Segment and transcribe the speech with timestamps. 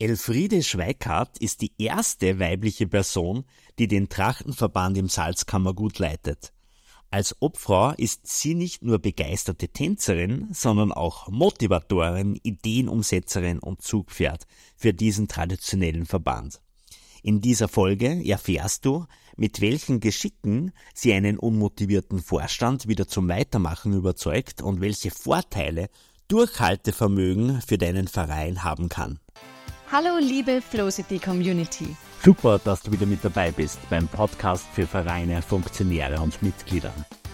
[0.00, 3.44] Elfriede Schweikart ist die erste weibliche Person,
[3.78, 6.54] die den Trachtenverband im Salzkammergut leitet.
[7.10, 14.94] Als Obfrau ist sie nicht nur begeisterte Tänzerin, sondern auch Motivatorin, Ideenumsetzerin und Zugpferd für
[14.94, 16.62] diesen traditionellen Verband.
[17.22, 19.04] In dieser Folge erfährst du,
[19.36, 25.90] mit welchen Geschicken sie einen unmotivierten Vorstand wieder zum Weitermachen überzeugt und welche Vorteile
[26.28, 29.20] Durchhaltevermögen für deinen Verein haben kann.
[29.92, 31.96] Hallo liebe Flowcity Community.
[32.22, 36.92] Super, dass du wieder mit dabei bist beim Podcast für Vereine, Funktionäre und Mitglieder.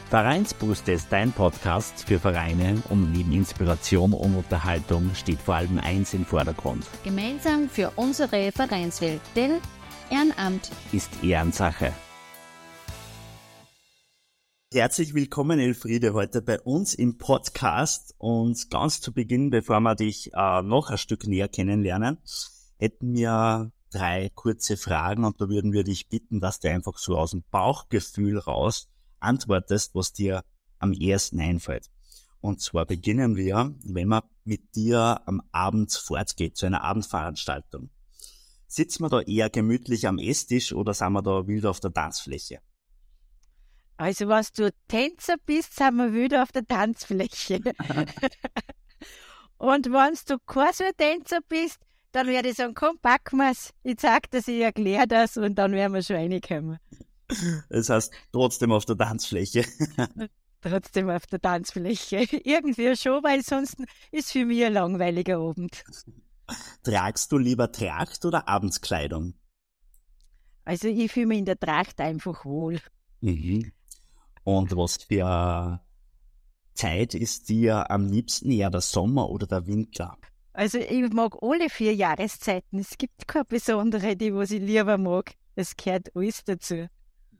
[0.08, 6.14] Vereinsbooster ist dein Podcast für Vereine und neben Inspiration und Unterhaltung steht vor allem eins
[6.14, 6.86] im Vordergrund.
[7.04, 9.58] Gemeinsam für unsere Vereinswelt, denn
[10.08, 11.92] Ehrenamt ist Ehrensache.
[14.76, 18.14] Herzlich willkommen, Elfriede, heute bei uns im Podcast.
[18.18, 22.18] Und ganz zu Beginn, bevor wir dich äh, noch ein Stück näher kennenlernen,
[22.76, 27.16] hätten wir drei kurze Fragen und da würden wir dich bitten, dass du einfach so
[27.16, 30.44] aus dem Bauchgefühl raus antwortest, was dir
[30.78, 31.88] am ersten einfällt.
[32.42, 37.88] Und zwar beginnen wir, wenn man mit dir am Abend fortgeht, zu einer Abendveranstaltung.
[38.66, 42.60] Sitzen wir da eher gemütlich am Esstisch oder sind wir da wild auf der Tanzfläche?
[43.96, 47.60] Also, was du Tänzer bist, sind wir wieder auf der Tanzfläche.
[49.58, 51.78] Und wenn du kein so Tänzer bist,
[52.12, 53.70] dann werde ich sagen, komm, packen wir's.
[53.82, 56.78] Ich sag das, ich erkläre das und dann werden wir schon reinkommen.
[57.68, 59.64] Das heißt, trotzdem auf der Tanzfläche.
[60.60, 62.16] trotzdem auf der Tanzfläche.
[62.44, 63.76] Irgendwie schon, weil sonst
[64.12, 65.84] ist für mich ein langweiliger Abend.
[66.82, 69.34] Tragst du lieber Tracht oder Abendskleidung?
[70.64, 72.80] Also ich fühle mich in der Tracht einfach wohl.
[73.20, 73.72] Mhm.
[74.46, 75.80] Und was für
[76.74, 80.16] Zeit ist dir am liebsten eher der Sommer oder der Winter?
[80.52, 82.78] Also ich mag alle vier Jahreszeiten.
[82.78, 85.34] Es gibt keine besondere, die was ich lieber mag.
[85.56, 86.86] Es gehört alles dazu.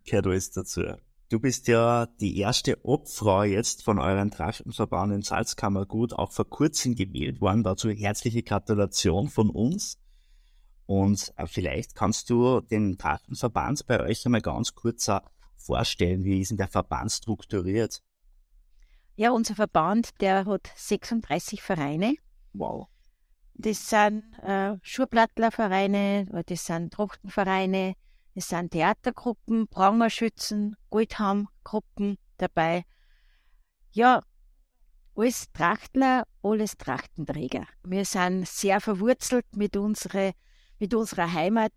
[0.04, 0.82] Gehört alles dazu.
[1.28, 6.96] Du bist ja die erste Obfrau jetzt von euren Trachtenverband in Salzkammergut, auch vor kurzem
[6.96, 7.62] gewählt worden.
[7.62, 10.00] Dazu herzliche Gratulation von uns.
[10.86, 15.08] Und äh, vielleicht kannst du den Trachtenverband bei euch einmal ganz kurz
[15.66, 16.24] vorstellen?
[16.24, 18.02] Wie ist denn der Verband strukturiert?
[19.16, 22.14] Ja, unser Verband, der hat 36 Vereine.
[22.52, 22.88] Wow.
[23.54, 27.94] Das sind äh, Schurplattlervereine, das sind Trachtenvereine,
[28.34, 32.84] das sind Theatergruppen, Prangerschützen, Goldhamgruppen dabei.
[33.92, 34.20] Ja,
[35.14, 37.66] alles Trachtler, alles Trachtenträger.
[37.82, 40.32] Wir sind sehr verwurzelt mit, unsere,
[40.78, 41.72] mit unserer Heimat.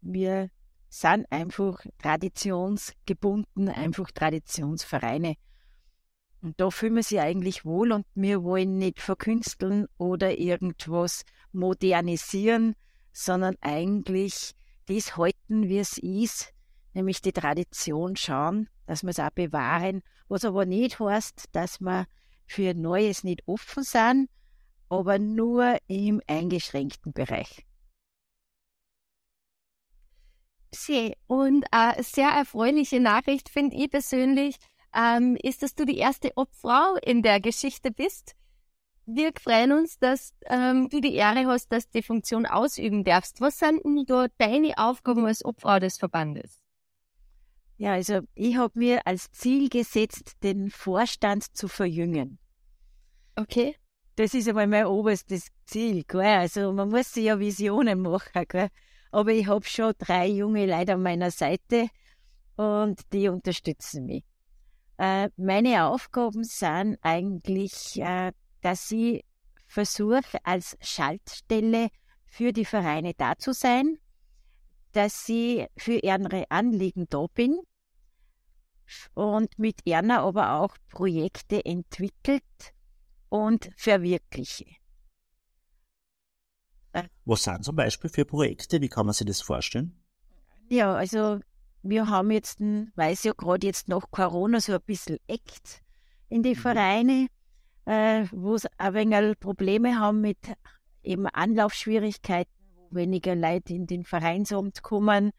[0.00, 0.50] Wir
[0.92, 5.36] sind einfach traditionsgebunden, einfach Traditionsvereine.
[6.42, 12.74] Und da fühlen wir sich eigentlich wohl und wir wollen nicht verkünsteln oder irgendwas modernisieren,
[13.10, 14.52] sondern eigentlich
[14.86, 16.52] das halten, wie es ist,
[16.92, 22.06] nämlich die Tradition schauen, dass wir es auch bewahren, was aber nicht heißt, dass wir
[22.44, 24.28] für Neues nicht offen sind,
[24.90, 27.64] aber nur im eingeschränkten Bereich.
[30.74, 31.12] Schön.
[31.26, 34.56] Und eine sehr erfreuliche Nachricht finde ich persönlich,
[34.94, 38.34] ähm, ist, dass du die erste Obfrau in der Geschichte bist.
[39.04, 43.40] Wir freuen uns, dass ähm, du die Ehre hast, dass du die Funktion ausüben darfst.
[43.40, 46.62] Was sind denn da deine Aufgaben als Obfrau des Verbandes?
[47.78, 52.38] Ja, also ich habe mir als Ziel gesetzt, den Vorstand zu verjüngen.
[53.34, 53.74] Okay.
[54.14, 56.04] Das ist einmal mein oberstes Ziel.
[56.04, 56.20] Gell?
[56.20, 58.44] Also man muss sich ja Visionen machen.
[58.46, 58.68] Gell?
[59.12, 61.88] Aber ich habe schon drei junge Leute an meiner Seite
[62.56, 64.24] und die unterstützen mich.
[64.96, 69.24] Äh, meine Aufgaben sind eigentlich, äh, dass ich
[69.66, 71.88] versuche, als Schaltstelle
[72.26, 73.98] für die Vereine da zu sein,
[74.92, 77.58] dass ich für ihre Anliegen da bin
[79.14, 82.42] und mit ihnen aber auch Projekte entwickelt
[83.28, 84.81] und verwirkliche.
[87.24, 88.80] Was sind zum Beispiel für Projekte?
[88.80, 89.96] Wie kann man sich das vorstellen?
[90.68, 91.40] Ja, also
[91.82, 95.82] wir haben jetzt, weil es ja gerade jetzt nach Corona so ein bisschen eckt
[96.28, 96.60] in die mhm.
[96.60, 97.26] Vereine,
[97.84, 100.38] äh, wo es ein wenig Probleme haben mit
[101.02, 105.32] eben Anlaufschwierigkeiten, wo weniger Leute in den Vereinsamt kommen,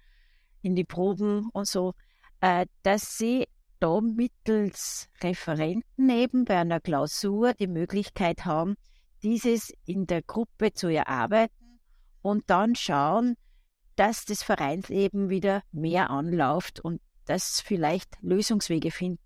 [0.62, 1.94] in die Proben und so,
[2.42, 3.48] äh, dass sie
[3.80, 8.76] da mittels Referenten eben bei einer Klausur die Möglichkeit haben,
[9.24, 11.80] dieses in der Gruppe zu erarbeiten
[12.22, 13.36] und dann schauen,
[13.96, 19.20] dass das Vereinsleben wieder mehr anläuft und dass vielleicht Lösungswege finden.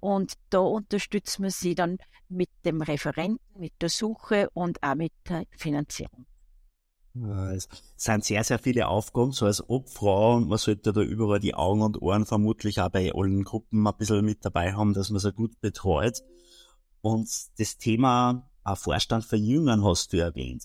[0.00, 1.98] Und da unterstützen wir sie dann
[2.28, 6.26] mit dem Referenten, mit der Suche und auch mit der Finanzierung.
[7.52, 11.54] Es sind sehr, sehr viele Aufgaben, so als Obfrau und man sollte da überall die
[11.54, 15.18] Augen und Ohren vermutlich auch bei allen Gruppen ein bisschen mit dabei haben, dass man
[15.18, 16.22] sie gut betreut.
[17.02, 17.28] Und
[17.58, 20.64] das Thema Vorstand verjüngern hast du erwähnt.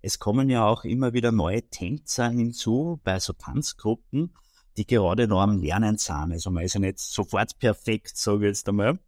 [0.00, 4.34] Es kommen ja auch immer wieder neue Tänzer hinzu bei so Tanzgruppen,
[4.76, 6.32] die gerade noch am Lernen sind.
[6.32, 8.98] Also man ist ja nicht sofort perfekt, sage ich jetzt einmal.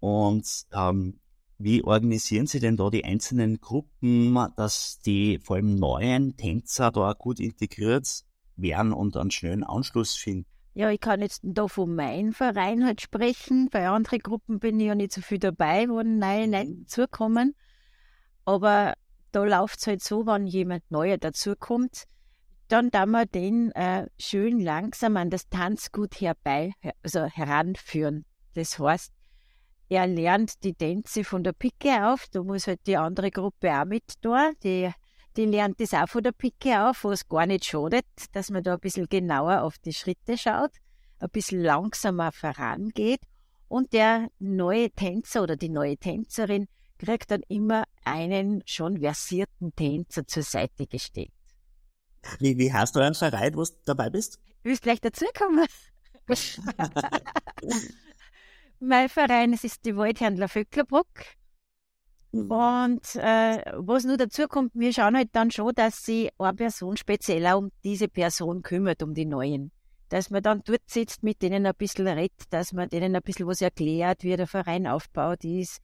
[0.00, 1.20] Und ähm,
[1.58, 7.12] wie organisieren Sie denn da die einzelnen Gruppen, dass die vor allem neuen Tänzer da
[7.12, 8.24] gut integriert
[8.56, 10.53] werden und einen schnellen Anschluss finden?
[10.76, 13.68] Ja, ich kann jetzt da von meinem Verein halt sprechen.
[13.70, 17.54] Bei anderen Gruppen bin ich ja nicht so viel dabei, wo neue Leute dazukommen.
[18.44, 18.94] Aber
[19.30, 22.04] da läuft es halt so, wenn jemand Neuer dazukommt,
[22.66, 26.72] dann da wir den äh, schön langsam an das Tanzgut herbei,
[27.04, 28.24] also heranführen.
[28.54, 29.12] Das heißt,
[29.88, 33.84] er lernt die Tänze von der Picke auf, da muss halt die andere Gruppe auch
[33.84, 34.90] mit da, die,
[35.36, 38.74] die lernt das auch von der Picke auf, was gar nicht schadet, dass man da
[38.74, 40.72] ein bisschen genauer auf die Schritte schaut,
[41.18, 43.20] ein bisschen langsamer vorangeht
[43.68, 50.26] und der neue Tänzer oder die neue Tänzerin kriegt dann immer einen schon versierten Tänzer
[50.26, 51.32] zur Seite gestellt.
[52.38, 54.38] Wie, wie heißt du ein Verein, wo du dabei bist?
[54.62, 55.66] Willst gleich dazukommen?
[58.80, 61.08] mein Verein, es ist die Waldhändler Vöcklerbruck.
[62.34, 62.50] Mhm.
[62.50, 66.96] Und äh, was nur dazu kommt, wir schauen halt dann schon, dass sich eine Person
[66.96, 69.70] speziell auch um diese Person kümmert, um die Neuen.
[70.08, 73.46] Dass man dann dort sitzt, mit denen ein bisschen redet, dass man denen ein bisschen
[73.46, 75.80] was erklärt, wie der Verein aufgebaut ist,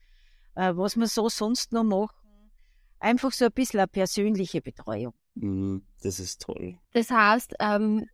[0.55, 2.51] äh, was wir so sonst noch machen.
[2.99, 5.13] Einfach so ein bisschen eine persönliche Betreuung.
[5.35, 6.77] Mhm, das ist toll.
[6.91, 8.07] Das heißt, ähm,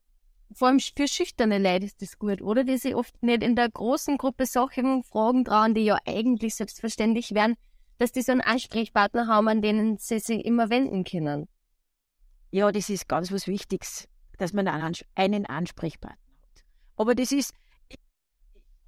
[0.54, 2.63] vor allem für schüchterne Leute ist das gut, oder?
[2.63, 7.34] Die sich oft nicht in der großen Gruppe Sachen fragen trauen, die ja eigentlich selbstverständlich
[7.34, 7.56] wären,
[7.97, 11.47] dass die so einen Ansprechpartner haben, an denen sie sich immer wenden können.
[12.51, 14.07] Ja, das ist ganz was Wichtiges,
[14.38, 16.63] dass man einen Ansprechpartner hat.
[16.95, 17.53] Aber das ist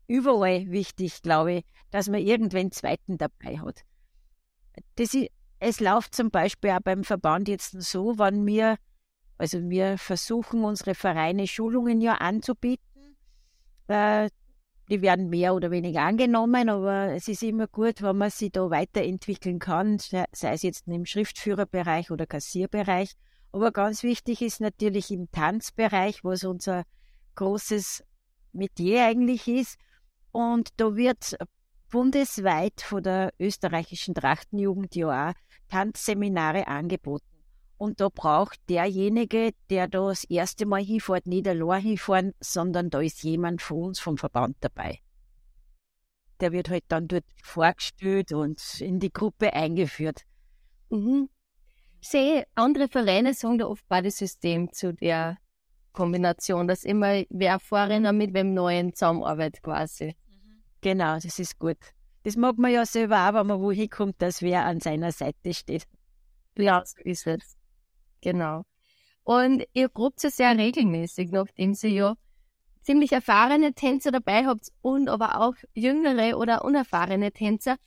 [0.08, 3.84] überall wichtig, glaube ich, dass man irgendwen zweiten dabei hat.
[4.96, 5.30] Das ist,
[5.60, 8.78] es läuft zum Beispiel auch beim Verband jetzt so, wenn wir
[9.40, 13.16] also wir versuchen unsere Vereine Schulungen ja anzubieten.
[13.88, 14.30] Äh,
[14.90, 18.70] die werden mehr oder weniger angenommen, aber es ist immer gut, wenn man sie da
[18.70, 23.14] weiterentwickeln kann, sei es jetzt im Schriftführerbereich oder Kassierbereich.
[23.52, 26.84] Aber ganz wichtig ist natürlich im Tanzbereich, was unser
[27.36, 28.04] großes
[28.52, 29.78] Metier eigentlich ist.
[30.32, 31.36] Und da wird
[31.92, 35.34] bundesweit von der österreichischen Trachtenjugend ja auch
[35.70, 37.26] Tanzseminare angeboten.
[37.80, 43.00] Und da braucht derjenige, der da das erste Mal hinfährt, nicht allein hinfahren, sondern da
[43.00, 45.00] ist jemand von uns vom Verband dabei.
[46.42, 50.24] Der wird halt dann dort vorgestellt und in die Gruppe eingeführt.
[50.90, 51.30] Mhm.
[52.02, 55.38] Ich sehe, andere Beine sagen da oft Badesystem zu der
[55.94, 60.18] Kombination, dass immer wer Vorrenner mit wem Neuen zusammenarbeitet quasi.
[60.82, 61.78] Genau, das ist gut.
[62.24, 65.54] Das mag man ja selber auch, wenn man wohin kommt, dass wer an seiner Seite
[65.54, 65.88] steht.
[66.58, 67.59] Ja, so ist es.
[68.22, 68.64] Genau.
[69.24, 72.16] Und ihr probt es ja regelmäßig, nachdem sie ja
[72.82, 77.78] ziemlich erfahrene Tänzer dabei habt und aber auch jüngere oder unerfahrene Tänzer.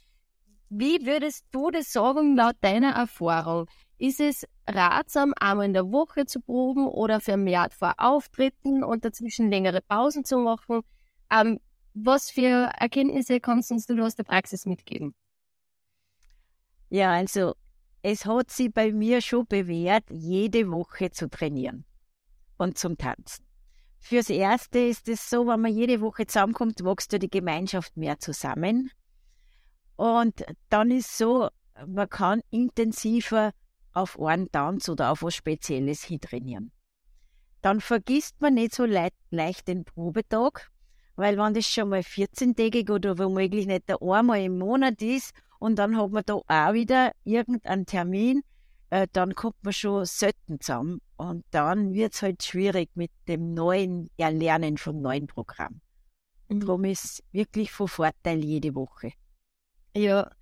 [0.69, 3.67] Wie würdest du das sagen, laut deiner Erfahrung?
[3.99, 9.51] Ist es ratsam, einmal in der Woche zu proben oder vermehrt vor Auftritten und dazwischen
[9.51, 10.83] längere Pausen zu machen?
[11.31, 11.61] Ähm,
[11.95, 15.15] was für Erkenntnisse kannst du uns aus der Praxis mitgeben?
[16.89, 17.55] Ja, also
[18.03, 21.85] es hat sich bei mir schon bewährt, jede Woche zu trainieren
[22.59, 23.45] und zum Tanzen.
[23.99, 28.19] Fürs Erste ist es so, wenn man jede Woche zusammenkommt, wächst ja die Gemeinschaft mehr
[28.19, 28.91] zusammen.
[29.95, 31.49] Und dann ist so,
[31.87, 33.53] man kann intensiver
[33.93, 36.73] auf einen Tanz oder auf was Spezielles hintrainieren.
[37.61, 40.71] Dann vergisst man nicht so leicht, leicht den Probetag,
[41.15, 45.33] weil wenn das schon mal 14-tägig oder womöglich nicht einmal im Monat ist
[45.63, 48.43] und dann hat man da auch wieder irgendeinen Termin,
[48.91, 53.55] äh, dann kommt man schon selten zusammen und dann wird es halt schwierig mit dem
[53.55, 55.81] neuen Erlernen vom neuen Programm.
[56.49, 56.61] Mhm.
[56.61, 59.13] Darum ist wirklich von Vorteil jede Woche.
[59.97, 60.33] Ja,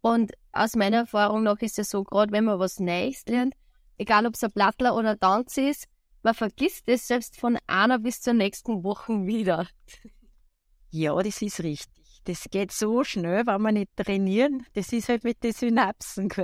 [0.00, 3.52] und aus meiner Erfahrung nach ist es so, gerade wenn man was Neues lernt,
[3.98, 5.88] egal ob es ein Blattler oder Tanz ist,
[6.22, 9.68] man vergisst es selbst von einer bis zur nächsten Woche wieder.
[10.90, 14.66] Ja, das ist richtig das geht so schnell, wenn wir nicht trainieren.
[14.74, 16.28] Das ist halt mit den Synapsen.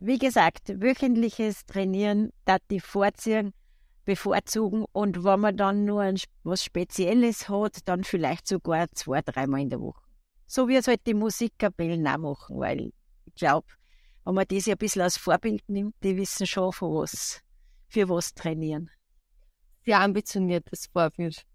[0.00, 3.54] Wie gesagt, wöchentliches Trainieren, da die vorziehen,
[4.04, 9.70] bevorzugen und wenn man dann nur was Spezielles hat, dann vielleicht sogar zwei, dreimal in
[9.70, 10.02] der Woche.
[10.46, 12.92] So wie es halt die Musikkapellen auch machen, weil
[13.24, 13.66] ich glaube,
[14.24, 17.40] wenn man das ja ein bisschen als Vorbild nimmt, die wissen schon, von was,
[17.88, 18.90] für was trainieren.
[19.84, 21.46] Sehr ambitioniertes Vorbild.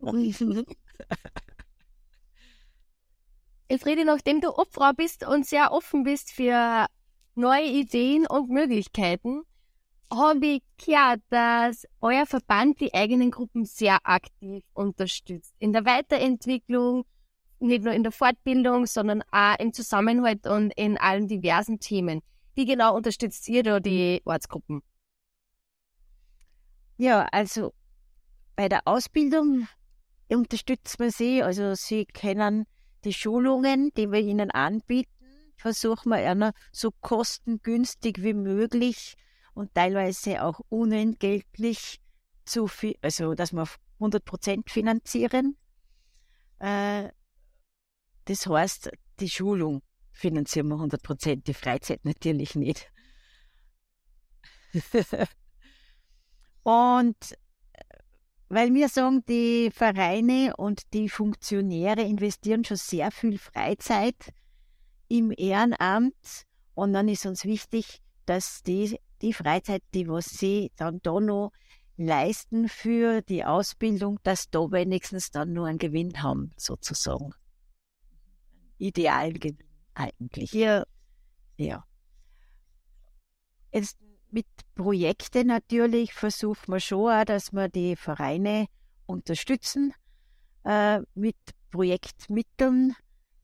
[3.68, 6.86] Elfriede, nachdem du Obfrau bist und sehr offen bist für
[7.34, 9.42] neue Ideen und Möglichkeiten,
[10.12, 15.54] habe ich gehört, dass euer Verband die eigenen Gruppen sehr aktiv unterstützt.
[15.58, 17.04] In der Weiterentwicklung,
[17.58, 22.22] nicht nur in der Fortbildung, sondern auch im Zusammenhalt und in allen diversen Themen.
[22.54, 24.82] Wie genau unterstützt ihr da die Ortsgruppen?
[26.98, 27.74] Ja, also
[28.54, 29.68] bei der Ausbildung
[30.28, 31.42] unterstützen wir sie.
[31.42, 32.66] Also sie kennen
[33.04, 35.12] die Schulungen, die wir ihnen anbieten,
[35.56, 39.14] versuchen wir einer so kostengünstig wie möglich
[39.54, 42.00] und teilweise auch unentgeltlich
[42.44, 42.68] zu,
[43.00, 45.56] also dass wir 100 Prozent finanzieren.
[46.58, 47.10] Äh,
[48.26, 48.90] das heißt,
[49.20, 52.90] die Schulung finanzieren wir 100 Prozent, die Freizeit natürlich nicht.
[56.62, 57.16] und
[58.48, 64.32] weil wir sagen, die Vereine und die Funktionäre investieren schon sehr viel Freizeit
[65.08, 71.00] im Ehrenamt und dann ist uns wichtig, dass die die Freizeit, die was sie dann
[71.02, 71.52] da noch
[71.96, 77.32] leisten für die Ausbildung, dass da wenigstens dann nur einen Gewinn haben, sozusagen.
[78.78, 80.50] Idealen Gewinn eigentlich.
[80.50, 80.86] Hier,
[81.56, 81.84] ja.
[83.72, 83.98] Jetzt
[84.36, 88.66] mit Projekten natürlich versucht man schon auch, dass wir die Vereine
[89.06, 89.94] unterstützen
[90.62, 91.36] äh, mit
[91.70, 92.94] Projektmitteln,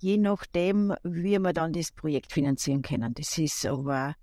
[0.01, 3.15] je nachdem, wie wir dann das Projekt finanzieren können.
[3.15, 4.17] Das ist aber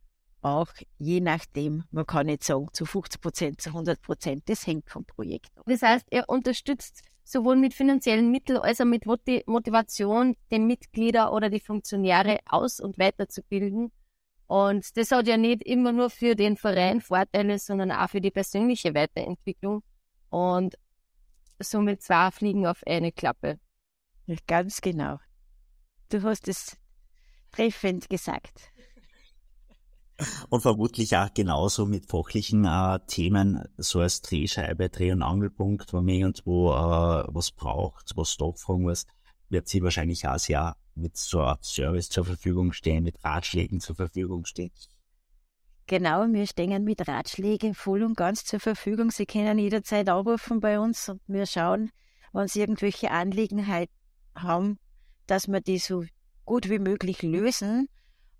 [0.43, 0.67] auch
[0.99, 5.05] je nachdem, man kann nicht sagen zu 50 Prozent, zu 100 Prozent, das hängt vom
[5.05, 5.63] Projekt ab.
[5.65, 11.49] Das heißt, er unterstützt sowohl mit finanziellen Mitteln als auch mit Motivation, die Mitglieder oder
[11.49, 13.91] die Funktionäre aus- und weiterzubilden.
[14.50, 18.32] Und das hat ja nicht immer nur für den Verein Vorteile, sondern auch für die
[18.32, 19.84] persönliche Weiterentwicklung.
[20.32, 20.75] Und
[21.60, 23.60] somit zwei Fliegen auf eine Klappe.
[24.48, 25.20] Ganz genau.
[26.10, 26.75] Du hast es
[27.51, 28.72] treffend gesagt.
[30.50, 36.06] Und vermutlich auch genauso mit fachlichen äh, Themen, so als Drehscheibe, Dreh- und Angelpunkt, wenn
[36.06, 39.06] man irgendwo äh, was braucht, was nachfragen muss,
[39.50, 43.96] wird sie wahrscheinlich auch sehr mit so einem Service zur Verfügung stehen, mit Ratschlägen zur
[43.96, 44.72] Verfügung stehen.
[45.88, 49.10] Genau, wir stehen mit Ratschlägen voll und ganz zur Verfügung.
[49.10, 51.91] Sie können jederzeit anrufen bei uns und wir schauen,
[52.32, 53.65] wenn Sie irgendwelche Anliegen
[54.36, 54.77] haben,
[55.25, 56.03] dass wir die so
[56.46, 57.88] gut wie möglich lösen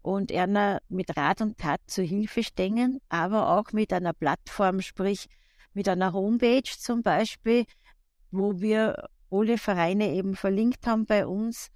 [0.01, 5.28] und einer mit Rat und Tat zur Hilfe stehen, aber auch mit einer Plattform, sprich
[5.74, 7.66] mit einer Homepage zum Beispiel,
[8.32, 11.70] wo wir alle Vereine eben verlinkt haben bei uns.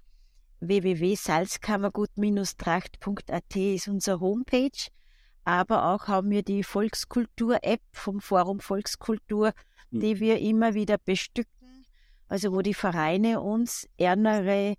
[0.68, 4.90] www.salzkammergut-tracht.at ist unsere Homepage.
[5.44, 9.52] Aber auch haben wir die Volkskultur-App vom Forum Volkskultur,
[9.90, 10.00] hm.
[10.00, 11.50] die wir immer wieder bestücken.
[12.28, 14.74] Also wo die Vereine uns ärmere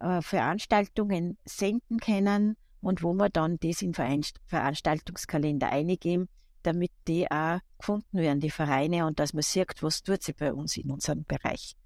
[0.00, 6.28] äh, Veranstaltungen senden können und wo wir dann das in Veranstaltungskalender eingeben,
[6.62, 10.52] damit die auch gefunden werden, die Vereine, und dass man sieht, was tut sie bei
[10.52, 11.76] uns in unserem Bereich.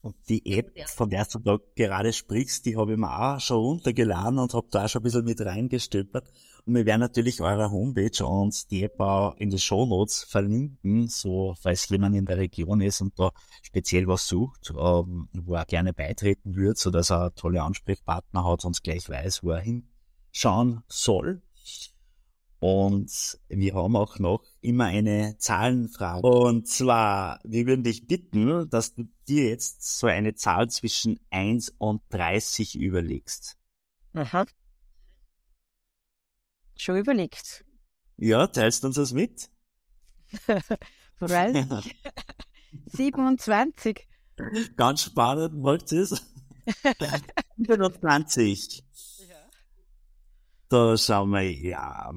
[0.00, 3.58] Und die App, von der du da gerade sprichst, die habe ich mir auch schon
[3.58, 6.30] runtergeladen und habe da auch schon ein bisschen mit reingestöpert.
[6.64, 11.08] Und wir werden natürlich eure Homepage und die App auch in den Show Notes verlinken,
[11.08, 15.64] so falls jemand in der Region ist und da speziell was sucht, ähm, wo er
[15.64, 20.82] gerne beitreten würde, so dass er tolle Ansprechpartner hat und gleich weiß, wo er hinschauen
[20.88, 21.42] soll.
[22.60, 26.26] Und wir haben auch noch immer eine Zahlenfrage.
[26.26, 31.74] Und zwar, wir würden dich bitten, dass du dir jetzt so eine Zahl zwischen 1
[31.78, 33.56] und 30 überlegst.
[34.14, 34.46] Aha.
[36.76, 37.64] Schon überlegt.
[38.16, 39.50] Ja, teilst du uns das mit?
[41.16, 41.96] Freilich.
[42.86, 44.08] 27.
[44.76, 46.22] Ganz spannend, wollt ihr es?
[47.56, 48.84] 27.
[49.28, 49.36] Ja.
[50.68, 52.12] Da schauen wir, ja,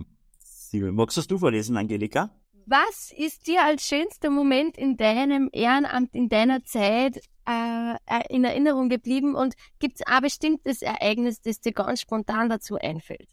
[0.73, 2.29] Magst du vorlesen, Angelika?
[2.65, 7.95] Was ist dir als schönster Moment in deinem Ehrenamt, in deiner Zeit äh,
[8.29, 13.29] in Erinnerung geblieben und gibt es ein bestimmtes Ereignis, das dir ganz spontan dazu einfällt?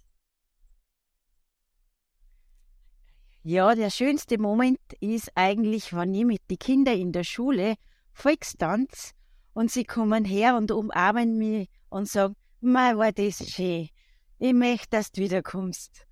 [3.45, 7.76] Ja, der schönste Moment ist eigentlich, wenn ich mit den Kindern in der Schule
[8.12, 9.14] Volkstanz
[9.52, 13.88] und sie kommen her und umarmen mich und sagen, mal war das schön.
[14.38, 16.08] Ich möchte, dass du wiederkommst.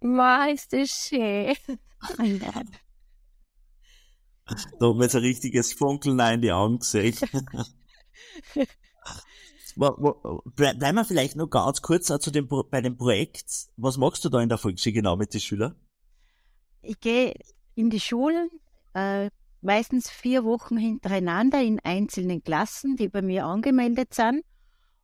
[0.00, 1.56] Ma, ist das schön.
[4.78, 7.14] Da haben wir jetzt ein richtiges Funkeln in die Augen gesehen.
[9.76, 13.68] Bleiben wir vielleicht noch ganz kurz zu dem, bei dem Projekt.
[13.76, 15.76] Was machst du da in der Volksschule genau mit den Schülern?
[16.82, 17.34] Ich gehe
[17.74, 18.48] in die Schulen,
[18.94, 24.44] äh, meistens vier Wochen hintereinander in einzelnen Klassen, die bei mir angemeldet sind.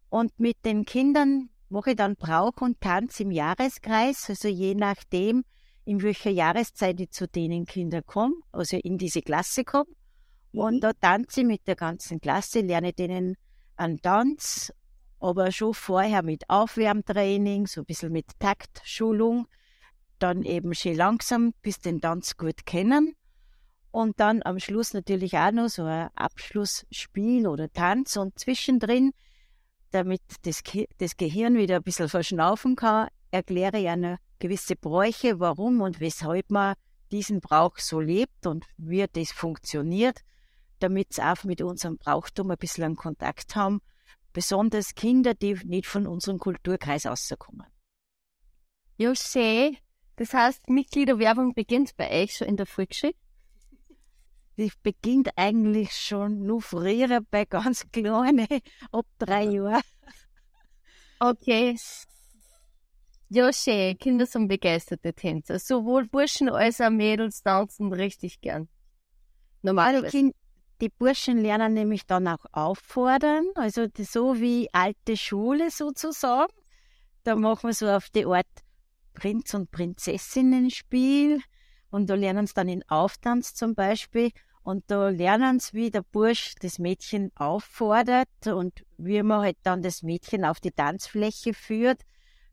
[0.08, 5.44] Und mit den Kindern mache ich dann Brauch und Tanz im Jahreskreis, also je nachdem,
[5.84, 9.90] in welcher Jahreszeit ich zu denen Kinder komme, also in diese Klasse komme.
[10.52, 10.80] Und mhm.
[10.80, 13.36] da tanze ich mit der ganzen Klasse, lerne denen
[13.76, 14.72] einen Tanz,
[15.20, 19.46] aber schon vorher mit Aufwärmtraining, so ein bisschen mit Taktschulung,
[20.18, 23.14] dann eben schön langsam bis den Tanz gut kennen.
[23.90, 29.12] Und dann am Schluss natürlich auch noch so ein Abschlussspiel oder Tanz und zwischendrin,
[29.94, 30.62] damit das,
[30.98, 36.50] das Gehirn wieder ein bisschen verschnaufen kann, erkläre ich eine gewisse Bräuche, warum und weshalb
[36.50, 36.74] man
[37.12, 40.20] diesen Brauch so lebt und wie das funktioniert,
[40.80, 43.80] damit sie auch mit unserem Brauchtum ein bisschen einen Kontakt haben.
[44.32, 47.66] Besonders Kinder, die nicht von unserem Kulturkreis rauskommen.
[48.96, 49.76] Ja, schön.
[50.16, 53.14] Das heißt, Mitgliederwerbung beginnt bei euch schon in der Volksschule?
[54.56, 58.46] Die beginnt eigentlich schon nur früher bei ganz Kleinen,
[58.92, 59.82] ab drei Jahren.
[61.18, 61.76] Okay.
[63.30, 63.98] Ja, schön.
[63.98, 65.58] Kinder sind begeisterte Tänzer.
[65.58, 68.68] Sowohl Burschen als auch Mädels tanzen richtig gern.
[69.62, 70.32] Normalerweise.
[70.80, 76.52] Die Burschen lernen nämlich dann auch auffordern, also so wie alte Schule sozusagen.
[77.22, 78.46] Da machen wir so auf die Art
[79.14, 81.40] Prinz- und Prinzessinnen-Spiel
[81.94, 84.32] und da lernen sie dann in Auftanz zum Beispiel
[84.64, 89.80] und da lernen sie, wie der Bursch das Mädchen auffordert und wie man halt dann
[89.80, 92.02] das Mädchen auf die Tanzfläche führt,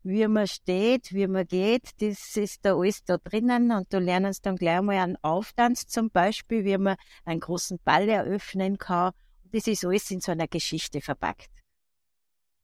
[0.04, 4.32] wie man steht, wie man geht, das ist da alles da drinnen und da lernen
[4.32, 9.10] sie dann gleich mal einen Auftanz zum Beispiel, wie man einen großen Ball eröffnen kann.
[9.50, 11.50] Das ist alles in so einer Geschichte verpackt.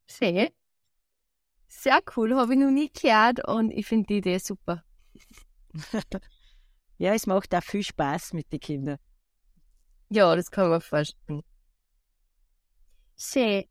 [0.07, 0.51] Sehr.
[1.67, 4.85] Sehr cool, habe ich noch nie gehört und ich finde die Idee super.
[6.99, 8.99] ja, es macht auch viel Spaß mit den Kindern.
[10.11, 11.43] Ja, das kann man vorstellen.
[13.17, 13.65] Schön.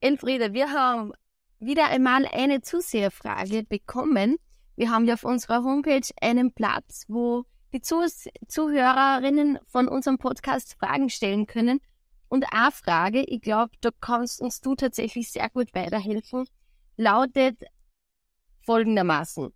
[0.00, 1.12] Elfriede, wir haben
[1.58, 4.36] wieder einmal eine Zuseherfrage bekommen.
[4.76, 11.10] Wir haben ja auf unserer Homepage einen Platz, wo die Zuhörerinnen von unserem Podcast Fragen
[11.10, 11.80] stellen können.
[12.28, 16.46] Und eine Frage, ich glaube, da kannst uns du tatsächlich sehr gut weiterhelfen,
[16.96, 17.64] lautet
[18.62, 19.52] folgendermaßen.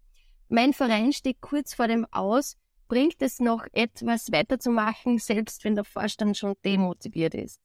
[0.49, 2.57] Mein Verein steht kurz vor dem Aus.
[2.89, 7.61] Bringt es noch etwas weiterzumachen, selbst wenn der Vorstand schon demotiviert ist?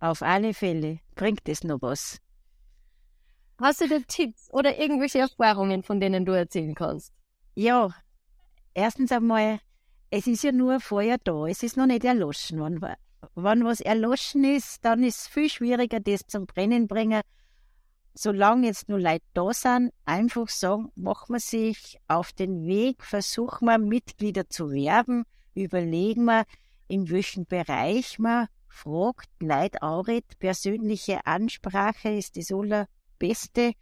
[0.00, 2.18] Auf alle Fälle bringt es noch was.
[3.60, 7.12] Hast du da Tipps oder irgendwelche Erfahrungen, von denen du erzählen kannst?
[7.54, 7.94] Ja,
[8.74, 9.60] erstens einmal,
[10.10, 12.60] es ist ja nur Feuer da, es ist noch nicht erloschen.
[12.60, 12.80] Wenn,
[13.34, 17.20] wenn was erloschen ist, dann ist es viel schwieriger, das zum Brennen bringen.
[18.14, 23.66] Solange jetzt nur Leute da sind, einfach sagen, machen wir sich auf den Weg, versuchen
[23.66, 26.44] wir Mitglieder zu werben, überlegen wir,
[26.88, 30.06] in welchem Bereich man fragt, Leute auch
[30.38, 33.72] persönliche Ansprache ist das allerbeste,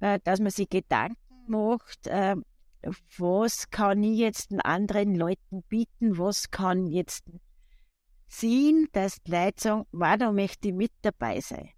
[0.00, 2.36] äh, dass man sich Gedanken macht, äh,
[3.18, 7.24] was kann ich jetzt den anderen Leuten bieten, was kann jetzt
[8.28, 11.70] ziehen, dass die Leute sagen, wow, da möchte ich mit dabei sein.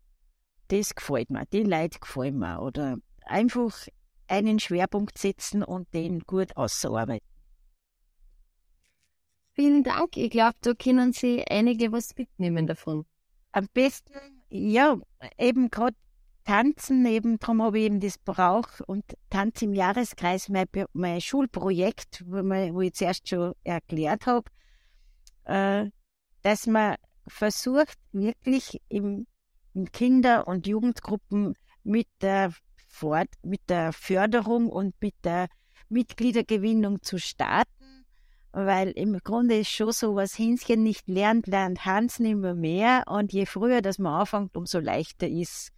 [0.69, 2.61] Das gefällt mir, die Leute gefallen mir.
[2.61, 3.87] Oder einfach
[4.27, 7.27] einen Schwerpunkt setzen und den gut ausarbeiten.
[9.53, 10.17] Vielen Dank.
[10.17, 13.07] Ich glaube, da können Sie einige was mitnehmen davon.
[13.51, 14.13] Am besten,
[14.51, 14.99] ja,
[15.37, 15.97] eben gerade
[16.45, 22.25] Tanzen, eben darum habe ich eben das Brauch und Tanz im Jahreskreis, mein, mein Schulprojekt,
[22.27, 24.51] wo, man, wo ich zuerst schon erklärt habe,
[25.45, 25.91] äh,
[26.43, 26.95] dass man
[27.27, 29.27] versucht, wirklich im,
[29.87, 32.53] Kinder- und Jugendgruppen mit der,
[32.89, 35.49] Fort, mit der Förderung und mit der
[35.89, 38.05] Mitgliedergewinnung zu starten,
[38.53, 43.33] weil im Grunde ist schon so, was Hänschen nicht lernt, lernt Hans nimmer mehr und
[43.33, 45.71] je früher das man anfängt, umso leichter ist,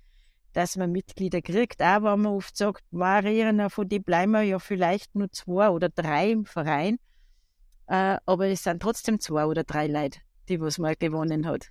[0.52, 1.82] dass man Mitglieder kriegt.
[1.82, 5.88] Auch wenn man oft sagt, Marina, von die bleiben wir ja vielleicht nur zwei oder
[5.88, 6.98] drei im Verein,
[7.86, 11.70] äh, aber es sind trotzdem zwei oder drei Leute, die was mal gewonnen hat.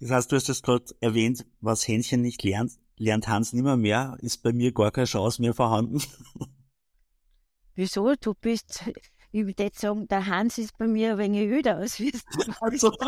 [0.00, 4.16] Das heißt, du hast es gerade erwähnt, was Hähnchen nicht lernt, lernt Hans nimmer mehr,
[4.20, 6.02] ist bei mir gar keine Chance mehr vorhanden.
[7.74, 8.14] Wieso?
[8.18, 8.82] Du bist,
[9.30, 12.12] ich würde jetzt sagen, der Hans ist bei mir ein wenig öder als wie
[12.60, 12.92] also.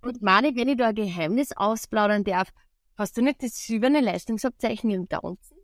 [0.00, 2.52] Und Mani, wenn ich da ein Geheimnis ausplaudern darf,
[2.96, 5.56] hast du nicht das silberne Leistungsabzeichen im Tanzen?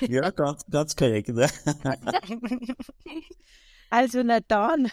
[0.00, 1.28] Ja, ganz, ganz korrekt.
[1.28, 1.48] Ne?
[3.90, 4.90] Also, na dann.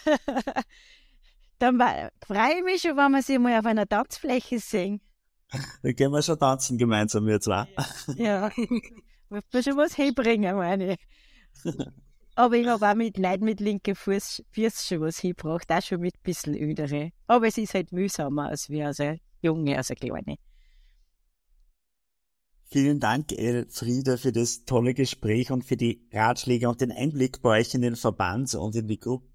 [1.62, 1.78] Dann
[2.26, 5.00] freue ich mich schon, wenn wir sie mal auf einer Tanzfläche sehen.
[5.84, 7.68] Dann gehen wir schon tanzen gemeinsam, wir zwei.
[8.16, 8.50] Ja,
[9.30, 11.00] muss man schon was hinbringen, meine ich.
[12.36, 16.00] Aber ich habe auch mit Leuten mit linken Fuß, Fuß schon was hingebracht, auch schon
[16.00, 17.12] mit ein bisschen ödere.
[17.28, 20.38] Aber es ist halt mühsamer als wir, also Junge, also Kleine.
[22.74, 27.60] Vielen Dank, Elfriede, für das tolle Gespräch und für die Ratschläge und den Einblick bei
[27.60, 29.31] euch in den Verband und in die Gruppen.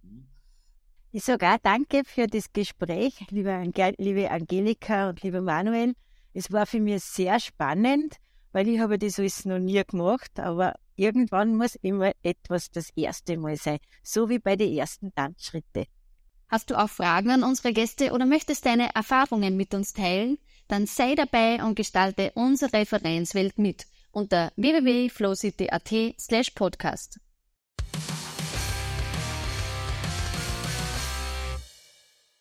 [1.16, 5.94] Ich sage auch danke für das Gespräch, liebe, Ange liebe Angelika und lieber Manuel.
[6.34, 8.16] Es war für mich sehr spannend,
[8.52, 13.38] weil ich habe das alles noch nie gemacht, aber irgendwann muss immer etwas das erste
[13.38, 15.86] Mal sein, so wie bei den ersten Tanzschritten.
[16.48, 20.36] Hast du auch Fragen an unsere Gäste oder möchtest deine Erfahrungen mit uns teilen?
[20.68, 27.20] Dann sei dabei und gestalte unsere Vereinswelt mit unter www.flowcity.at slash podcast.